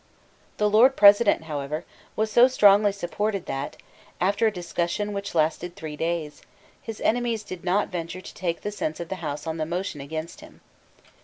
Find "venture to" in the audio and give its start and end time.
7.89-8.33